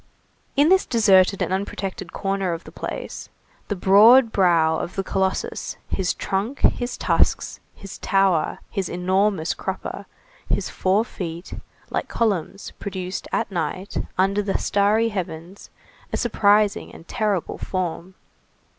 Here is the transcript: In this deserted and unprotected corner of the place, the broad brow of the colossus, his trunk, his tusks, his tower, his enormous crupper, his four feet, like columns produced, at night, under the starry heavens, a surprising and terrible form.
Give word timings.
In 0.55 0.69
this 0.69 0.87
deserted 0.87 1.43
and 1.43 1.53
unprotected 1.53 2.11
corner 2.11 2.53
of 2.53 2.63
the 2.63 2.71
place, 2.71 3.29
the 3.67 3.75
broad 3.75 4.31
brow 4.31 4.79
of 4.79 4.95
the 4.95 5.03
colossus, 5.03 5.77
his 5.89 6.15
trunk, 6.15 6.61
his 6.61 6.97
tusks, 6.97 7.59
his 7.75 7.99
tower, 7.99 8.57
his 8.71 8.89
enormous 8.89 9.53
crupper, 9.53 10.07
his 10.49 10.71
four 10.71 11.05
feet, 11.05 11.53
like 11.91 12.07
columns 12.07 12.71
produced, 12.79 13.27
at 13.31 13.51
night, 13.51 13.95
under 14.17 14.41
the 14.41 14.57
starry 14.57 15.09
heavens, 15.09 15.69
a 16.11 16.17
surprising 16.17 16.91
and 16.91 17.07
terrible 17.07 17.59
form. 17.59 18.15